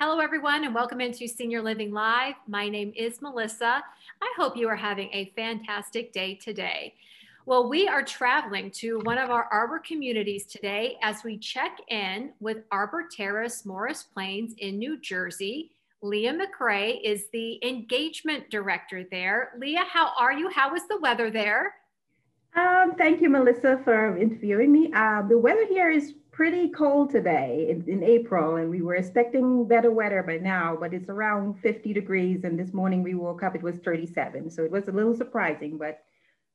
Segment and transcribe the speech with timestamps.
[0.00, 2.34] Hello, everyone, and welcome into Senior Living Live.
[2.48, 3.80] My name is Melissa.
[4.20, 6.94] I hope you are having a fantastic day today.
[7.46, 12.32] Well, we are traveling to one of our Arbor communities today as we check in
[12.40, 15.70] with Arbor Terrace, Morris Plains in New Jersey.
[16.02, 19.52] Leah McRae is the engagement director there.
[19.60, 20.50] Leah, how are you?
[20.50, 21.72] How is the weather there?
[22.56, 24.92] Um, thank you, Melissa, for interviewing me.
[24.92, 29.68] Uh, the weather here is pretty cold today in, in, April, and we were expecting
[29.68, 32.42] better weather by now, but it's around 50 degrees.
[32.42, 34.50] And this morning we woke up, it was 37.
[34.50, 36.00] So it was a little surprising, but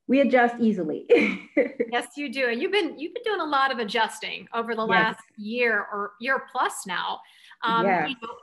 [0.08, 1.06] we adjust easily.
[1.92, 2.50] yes, you do.
[2.50, 6.12] And you've been you've been doing a lot of adjusting over the last year or
[6.20, 7.20] year plus now.
[7.64, 8.10] Um, yes.
[8.10, 8.34] You know,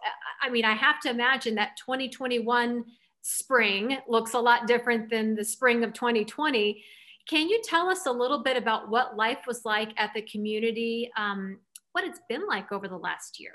[0.42, 2.84] I mean, I have to imagine that 2021
[3.20, 6.82] spring looks a lot different than the spring of 2020
[7.28, 11.10] can you tell us a little bit about what life was like at the community,
[11.16, 11.58] um,
[11.92, 13.54] what it's been like over the last year?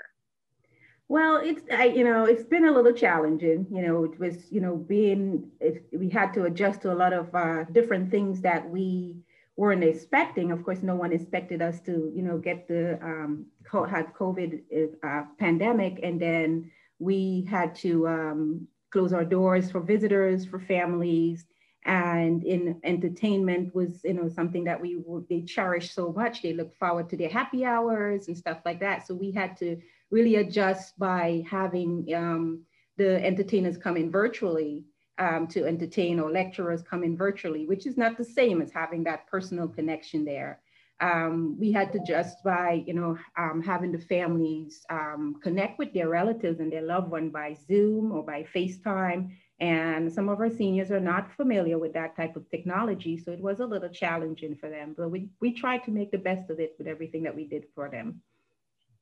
[1.08, 3.66] Well, it's I, you know it's been a little challenging.
[3.70, 7.12] You know, it was you know being it, we had to adjust to a lot
[7.12, 9.16] of uh, different things that we
[9.56, 10.52] weren't expecting.
[10.52, 14.62] Of course, no one expected us to you know get the um, had COVID
[15.02, 21.44] uh, pandemic, and then we had to um, close our doors for visitors, for families,
[21.84, 26.42] and in entertainment was you know something that we they cherish so much.
[26.42, 29.06] They look forward to their happy hours and stuff like that.
[29.06, 29.76] So we had to
[30.10, 32.62] really adjust by having um,
[32.98, 34.84] the entertainers come in virtually
[35.18, 39.04] um, to entertain or lecturers come in virtually which is not the same as having
[39.04, 40.60] that personal connection there.
[41.00, 45.92] Um, we had to just by you know um, having the families um, connect with
[45.92, 49.30] their relatives and their loved one by zoom or by facetime
[49.62, 53.16] and some of our seniors are not familiar with that type of technology.
[53.16, 56.18] So it was a little challenging for them, but we, we tried to make the
[56.18, 58.20] best of it with everything that we did for them.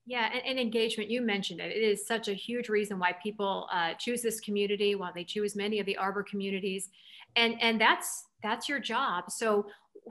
[0.05, 1.75] Yeah, and, and engagement, you mentioned it.
[1.75, 5.56] It is such a huge reason why people uh, choose this community, why they choose
[5.56, 6.91] many of the Arbor communities.
[7.36, 9.31] And, and that's, that's your job.
[9.31, 9.64] So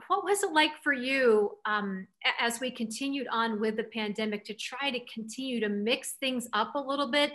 [0.08, 2.08] what was it like for you um,
[2.40, 6.74] as we continued on with the pandemic to try to continue to mix things up
[6.74, 7.30] a little bit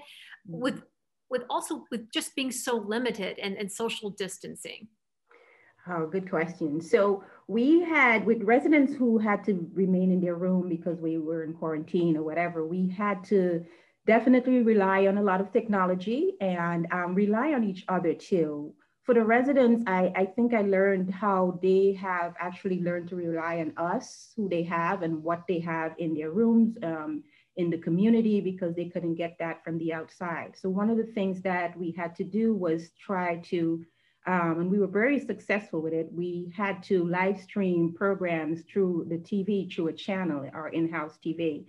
[0.47, 0.81] with
[1.29, 4.87] with also with just being so limited and, and social distancing?
[5.87, 6.81] Oh, good question.
[6.81, 11.43] So we had with residents who had to remain in their room because we were
[11.43, 13.63] in quarantine or whatever, we had to
[14.07, 18.73] definitely rely on a lot of technology and um, rely on each other too.
[19.03, 23.59] For the residents, I, I think I learned how they have actually learned to rely
[23.59, 26.75] on us, who they have and what they have in their rooms.
[26.81, 27.23] Um,
[27.57, 30.55] in the community because they couldn't get that from the outside.
[30.59, 33.85] So one of the things that we had to do was try to,
[34.27, 36.09] um, and we were very successful with it.
[36.11, 41.65] We had to live stream programs through the TV, through a channel, our in-house TV.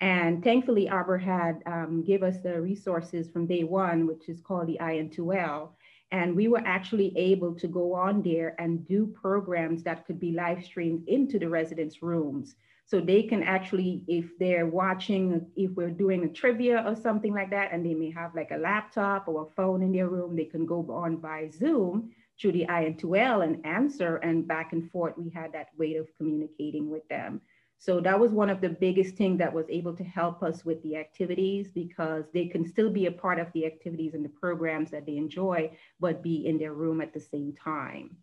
[0.00, 4.66] And thankfully, Arbor had um, give us the resources from day one, which is called
[4.66, 5.70] the IN2L.
[6.12, 10.32] And we were actually able to go on there and do programs that could be
[10.32, 12.56] live streamed into the residents' rooms.
[12.84, 17.50] So they can actually, if they're watching, if we're doing a trivia or something like
[17.50, 20.46] that, and they may have like a laptop or a phone in their room, they
[20.46, 22.10] can go on by Zoom
[22.40, 25.14] through the IN2L and answer and back and forth.
[25.16, 27.40] We had that way of communicating with them.
[27.80, 30.82] So that was one of the biggest things that was able to help us with
[30.82, 34.90] the activities because they can still be a part of the activities and the programs
[34.90, 38.18] that they enjoy, but be in their room at the same time.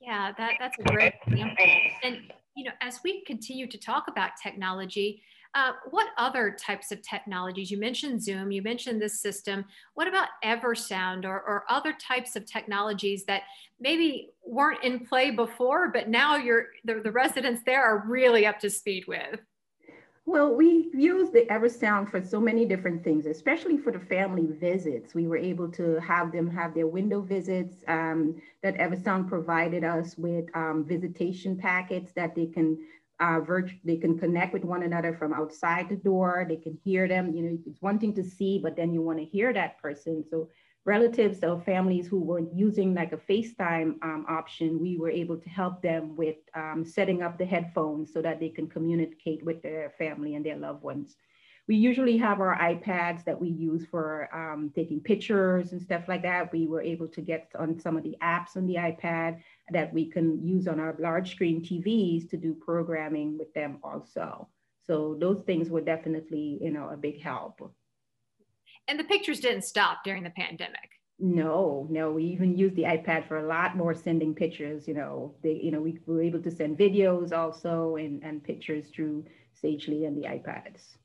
[0.00, 1.66] Yeah, that, that's a great example.
[2.02, 5.22] And you know, as we continue to talk about technology,
[5.56, 7.70] uh, what other types of technologies?
[7.70, 9.64] You mentioned Zoom, you mentioned this system.
[9.94, 13.42] What about Eversound or, or other types of technologies that
[13.80, 18.60] maybe weren't in play before, but now you're, the, the residents there are really up
[18.60, 19.40] to speed with?
[20.26, 25.14] Well, we use the Eversound for so many different things, especially for the family visits.
[25.14, 30.18] We were able to have them have their window visits um, that Eversound provided us
[30.18, 32.76] with um, visitation packets that they can
[33.20, 36.44] uh, virt- they can connect with one another from outside the door.
[36.48, 37.32] They can hear them.
[37.34, 40.24] You know, it's one thing to see, but then you want to hear that person.
[40.30, 40.48] So
[40.84, 45.48] relatives or families who were using like a FaceTime um, option, we were able to
[45.48, 49.92] help them with um, setting up the headphones so that they can communicate with their
[49.98, 51.16] family and their loved ones.
[51.68, 56.22] We usually have our iPads that we use for um, taking pictures and stuff like
[56.22, 56.52] that.
[56.52, 59.40] We were able to get on some of the apps on the iPad
[59.70, 64.48] that we can use on our large screen TVs to do programming with them also.
[64.86, 67.60] So those things were definitely, you know, a big help.
[68.86, 70.90] And the pictures didn't stop during the pandemic.
[71.18, 74.86] No, no, we even used the iPad for a lot more sending pictures.
[74.86, 78.90] You know, they, you know, we were able to send videos also and, and pictures
[78.94, 79.24] through
[79.54, 80.96] Sagely and the iPads.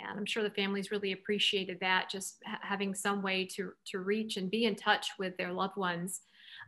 [0.00, 4.36] And I'm sure the families really appreciated that, just having some way to, to reach
[4.36, 6.20] and be in touch with their loved ones.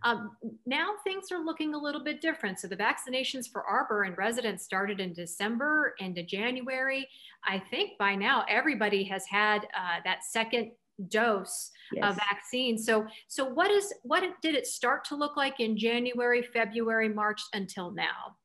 [0.04, 0.36] Um,
[0.66, 2.60] now things are looking a little bit different.
[2.60, 7.08] So the vaccinations for Arbor and residents started in December into January.
[7.46, 10.72] I think by now everybody has had uh, that second
[11.08, 12.04] dose yes.
[12.04, 12.78] of vaccine.
[12.78, 17.40] So, so what is what did it start to look like in January, February, March
[17.52, 18.36] until now?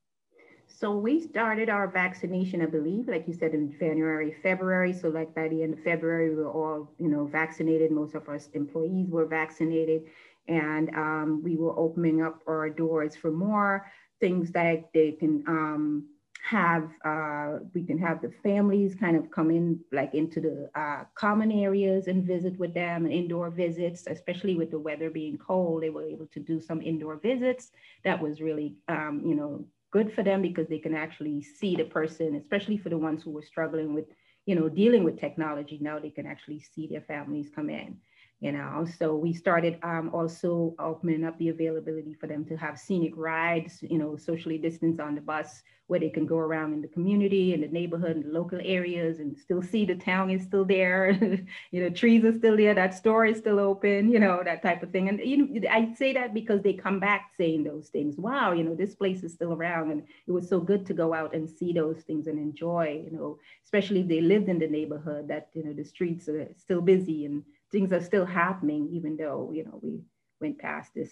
[0.83, 4.91] So we started our vaccination, I believe, like you said, in January, February.
[4.91, 7.89] So like by the end of February, we were all, you know, vaccinated.
[7.89, 10.01] Most of our employees were vaccinated
[10.50, 13.89] and um, we were opening up our doors for more
[14.19, 16.06] things that they can um,
[16.44, 16.89] have.
[17.06, 21.50] Uh, we can have the families kind of come in, like into the uh, common
[21.50, 25.81] areas and visit with them, indoor visits, especially with the weather being cold.
[25.81, 27.71] They were able to do some indoor visits.
[28.03, 31.86] That was really, um, you know, good for them because they can actually see the
[31.86, 34.06] person, especially for the ones who were struggling with,
[34.48, 35.78] you know, dealing with technology.
[35.80, 37.98] Now they can actually see their families come in
[38.44, 38.86] you know?
[39.00, 43.81] So we started um, also opening up the availability for them to have scenic rides
[43.81, 47.54] you know socially distanced on the bus where they can go around in the community
[47.54, 51.04] and the neighborhood and the local areas and still see the town is still there.
[51.72, 54.84] You know trees are still there that store is still open you know that type
[54.84, 55.07] of thing.
[55.10, 58.63] And you know i say that because they come back saying those things wow you
[58.63, 59.92] know this place is still around.
[59.92, 63.12] And it was so good to go out and see those things and enjoy you
[63.16, 66.81] know especially if they lived in the neighborhood that you know the streets are still
[66.81, 67.44] busy and
[67.74, 70.00] things are still happening, even though, you know, we
[70.40, 71.12] went past this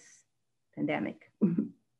[0.74, 1.30] pandemic.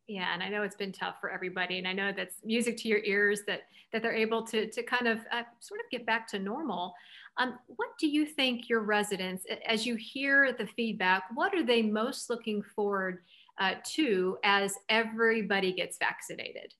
[0.09, 2.89] yeah and i know it's been tough for everybody and i know that's music to
[2.89, 3.61] your ears that
[3.93, 6.93] that they're able to to kind of uh, sort of get back to normal.
[7.39, 11.83] Um, what do you think your residents as you hear the feedback what are they
[11.83, 13.23] most looking forward
[13.59, 16.75] uh, to as everybody gets vaccinated?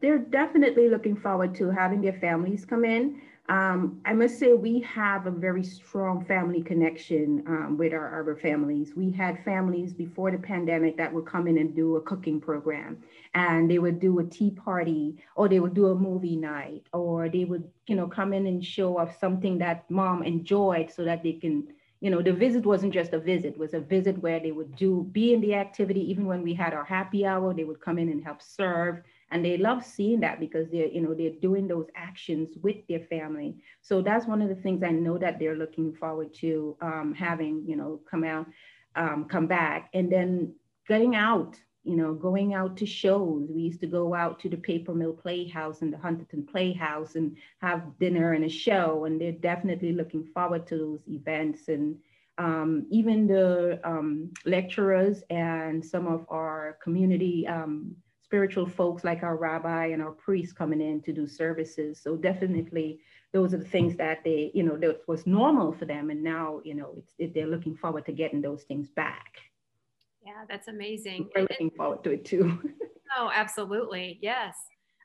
[0.00, 4.80] They're definitely looking forward to having their families come in um, I must say we
[4.80, 8.92] have a very strong family connection um, with our Arbor families.
[8.94, 12.98] We had families before the pandemic that would come in and do a cooking program,
[13.34, 17.30] and they would do a tea party, or they would do a movie night, or
[17.30, 21.22] they would, you know, come in and show off something that mom enjoyed, so that
[21.22, 21.68] they can,
[22.00, 24.76] you know, the visit wasn't just a visit; it was a visit where they would
[24.76, 26.00] do be in the activity.
[26.10, 29.44] Even when we had our happy hour, they would come in and help serve and
[29.44, 33.56] they love seeing that because they're you know they're doing those actions with their family.
[33.82, 37.64] So that's one of the things i know that they're looking forward to um, having
[37.66, 38.46] you know come out
[38.96, 39.90] um, come back.
[39.94, 40.54] And then
[40.86, 43.48] getting out you know going out to shows.
[43.50, 47.36] We used to go out to the paper mill playhouse and the huntington playhouse and
[47.60, 49.04] have dinner and a show.
[49.04, 51.68] And they're definitely looking forward to those events.
[51.68, 51.96] And
[52.38, 57.96] um, even the um, lecturers and some of our community um,
[58.28, 61.98] spiritual folks like our rabbi and our priests coming in to do services.
[61.98, 63.00] So definitely
[63.32, 66.10] those are the things that they, you know, that was normal for them.
[66.10, 69.38] And now, you know, it's, it, they're looking forward to getting those things back.
[70.26, 71.30] Yeah, that's amazing.
[71.34, 72.60] We're looking forward to it too.
[73.18, 74.18] oh, absolutely.
[74.20, 74.56] Yes.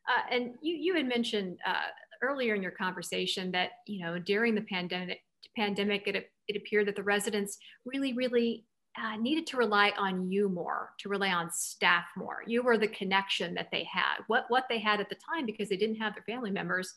[0.09, 1.91] Uh, and you, you had mentioned uh,
[2.21, 5.19] earlier in your conversation that, you know, during the pandemic,
[5.55, 8.65] pandemic, it, it appeared that the residents really, really
[9.01, 12.43] uh, needed to rely on you more, to rely on staff more.
[12.45, 15.69] You were the connection that they had, what, what they had at the time because
[15.69, 16.93] they didn't have their family members.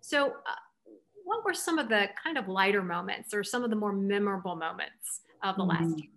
[0.00, 0.54] So, uh,
[1.24, 4.56] what were some of the kind of lighter moments or some of the more memorable
[4.56, 5.84] moments of the mm-hmm.
[5.84, 6.10] last year?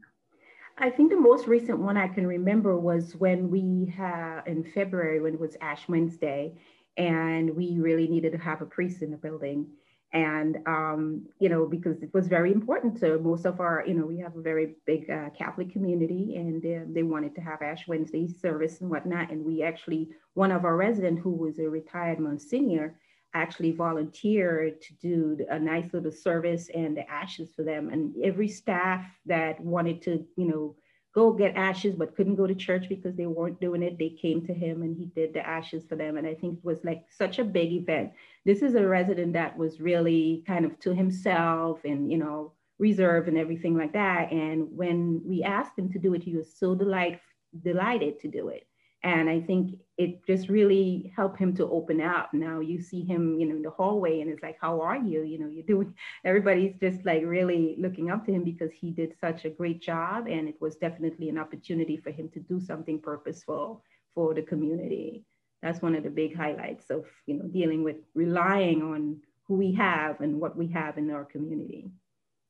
[0.77, 5.21] I think the most recent one I can remember was when we had in February
[5.21, 6.53] when it was Ash Wednesday,
[6.97, 9.67] and we really needed to have a priest in the building
[10.13, 14.05] and um, you know because it was very important to most of our you know
[14.05, 17.87] we have a very big uh, catholic community and uh, they wanted to have ash
[17.87, 19.31] wednesday service and whatnot.
[19.31, 22.99] And we actually one of our resident who was a retired monsignor
[23.33, 27.89] actually volunteered to do a nice little service and the ashes for them.
[27.89, 30.75] And every staff that wanted to you know
[31.15, 33.97] go get ashes but couldn't go to church because they weren't doing it.
[33.97, 36.17] They came to him and he did the ashes for them.
[36.17, 38.11] And i think it was like such a big event.
[38.43, 43.29] This is a resident that was really kind of to himself and you know reserved
[43.29, 44.33] and everything like that.
[44.33, 47.21] And when we asked him to do it he was so delight,
[47.63, 48.67] delighted to do it
[49.05, 52.33] and I think it just really helped him to open up.
[52.33, 55.21] Now you see him, you know, in the hallway and it's like, how are you?
[55.21, 55.93] You know, you're doing,
[56.25, 60.25] everybody's just like really looking up to him because he did such a great job.
[60.27, 63.83] And it was definitely an opportunity for him to do something purposeful
[64.15, 65.23] for the community.
[65.61, 69.71] That's one of the big highlights of, you know, dealing with relying on who we
[69.73, 71.91] have and what we have in our community.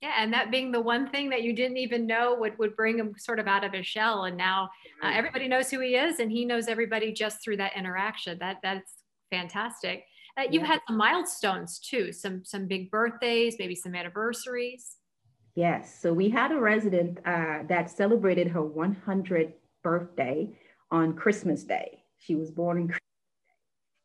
[0.02, 3.00] Yeah, and that being the one thing that you didn't even know would, would bring
[3.00, 4.26] him sort of out of his shell.
[4.26, 4.70] And now
[5.04, 8.38] uh, everybody knows who he is and he knows everybody just through that interaction.
[8.40, 8.92] That That's
[9.32, 10.04] fantastic.
[10.38, 10.68] Uh, you've yeah.
[10.68, 14.98] had some milestones too, some some big birthdays, maybe some anniversaries.
[15.56, 15.98] Yes.
[16.02, 20.50] So we had a resident uh, that celebrated her 100th birthday
[20.92, 22.04] on Christmas Day.
[22.18, 23.02] She was born in Christmas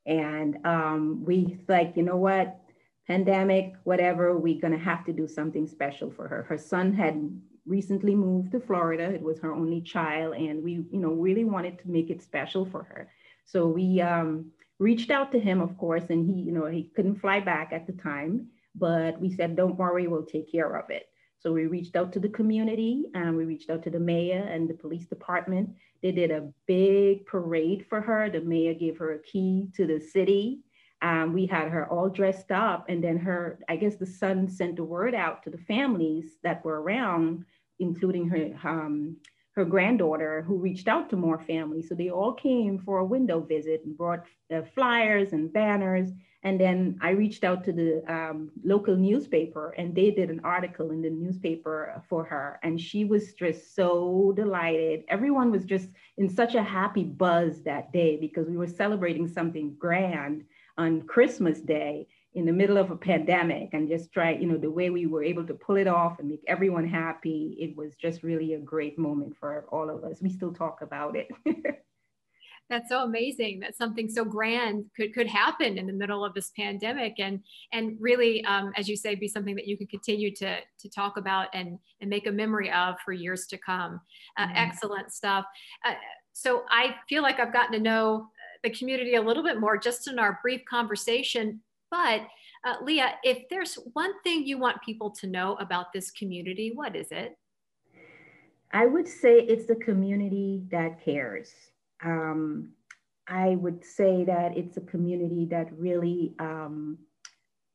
[0.07, 0.13] Day.
[0.15, 2.57] And um, we like, you know what?
[3.11, 6.45] Pandemic, whatever, we're going to have to do something special for her.
[6.45, 7.17] Her son had
[7.67, 9.03] recently moved to Florida.
[9.03, 10.37] It was her only child.
[10.37, 13.11] And we, you know, really wanted to make it special for her.
[13.47, 17.21] So we um, reached out to him, of course, and he, you know, he couldn't
[17.21, 18.47] fly back at the time.
[18.77, 21.09] But we said, don't worry, we'll take care of it.
[21.41, 24.71] So we reached out to the community and we reached out to the mayor and
[24.71, 25.71] the police department.
[26.01, 28.31] They did a big parade for her.
[28.31, 30.61] The mayor gave her a key to the city.
[31.03, 34.77] Um, we had her all dressed up and then her, I guess the son sent
[34.77, 37.45] the word out to the families that were around,
[37.79, 39.17] including her, um,
[39.53, 41.89] her granddaughter who reached out to more families.
[41.89, 46.11] So they all came for a window visit and brought uh, flyers and banners
[46.43, 50.91] and then I reached out to the um, local newspaper and they did an article
[50.91, 52.59] in the newspaper for her.
[52.63, 55.05] And she was just so delighted.
[55.09, 59.77] Everyone was just in such a happy buzz that day because we were celebrating something
[59.79, 60.45] grand
[60.81, 64.71] on Christmas Day in the middle of a pandemic and just try, you know, the
[64.71, 67.57] way we were able to pull it off and make everyone happy.
[67.61, 70.23] It was just really a great moment for all of us.
[70.23, 71.29] We still talk about it.
[72.71, 76.53] that's so amazing that something so grand could could happen in the middle of this
[76.57, 77.41] pandemic and
[77.73, 81.17] and really um, as you say be something that you can continue to to talk
[81.17, 84.01] about and and make a memory of for years to come
[84.39, 84.57] uh, mm-hmm.
[84.57, 85.45] excellent stuff
[85.85, 85.95] uh,
[86.33, 88.29] so i feel like i've gotten to know
[88.63, 91.61] the community a little bit more just in our brief conversation.
[91.91, 92.23] But
[92.65, 96.95] uh, leah if there's one thing you want people to know about this community what
[96.95, 97.37] is it?
[98.73, 101.53] I would say it's the community that cares.
[102.05, 102.71] Um,
[103.27, 106.99] I would say that it's a community that really um,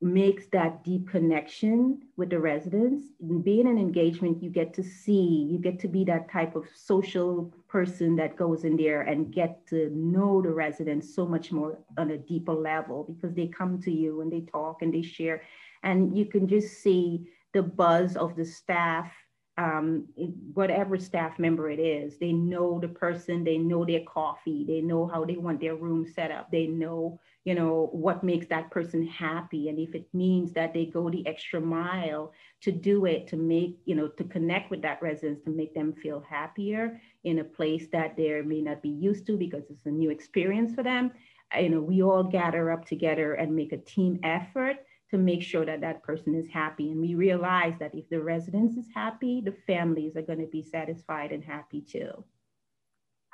[0.05, 3.03] makes that deep connection with the residents.
[3.19, 6.65] In being an engagement, you get to see, you get to be that type of
[6.75, 11.79] social person that goes in there and get to know the residents so much more
[11.97, 15.41] on a deeper level because they come to you and they talk and they share.
[15.81, 19.11] And you can just see the buzz of the staff
[19.57, 20.07] um,
[20.53, 25.07] whatever staff member it is, they know the person, they know their coffee, they know
[25.07, 29.05] how they want their room set up, they know, you know, what makes that person
[29.05, 29.69] happy.
[29.69, 33.77] And if it means that they go the extra mile to do it, to make,
[33.85, 37.87] you know, to connect with that residence, to make them feel happier in a place
[37.91, 41.11] that they may not be used to because it's a new experience for them.
[41.55, 44.77] You know, we all gather up together and make a team effort
[45.11, 46.89] to make sure that that person is happy.
[46.89, 50.63] And we realize that if the residence is happy, the families are going to be
[50.63, 52.23] satisfied and happy too.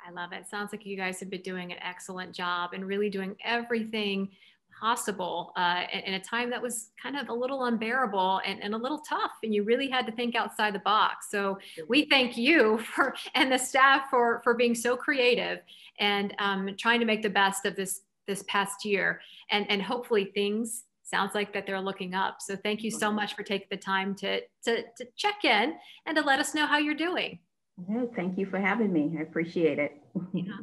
[0.06, 0.48] I love it.
[0.48, 4.30] Sounds like you guys have been doing an excellent job and really doing everything
[4.78, 8.76] possible uh, in, a time that was kind of a little unbearable and, and, a
[8.76, 12.78] little tough and you really had to think outside the box so we thank you
[12.94, 15.60] for and the staff for for being so creative
[16.00, 20.24] and um, trying to make the best of this this past year and and hopefully
[20.34, 22.40] things sounds like that they're looking up.
[22.40, 25.74] So thank you so much for taking the time to, to, to check in
[26.06, 27.38] and to let us know how you're doing.
[27.88, 29.14] Yeah, thank you for having me.
[29.18, 30.02] I appreciate it.
[30.32, 30.58] yeah.